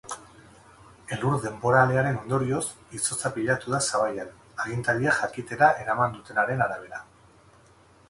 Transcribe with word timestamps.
Elur 1.17 1.35
denboralearen 1.43 2.17
ondorioz 2.21 2.63
izotza 3.01 3.33
pilatu 3.37 3.75
da 3.77 3.83
sabaian, 3.91 4.35
agintariek 4.67 5.23
jakitera 5.23 5.73
eman 5.87 6.21
dutenaren 6.21 6.69
arabera. 6.69 7.09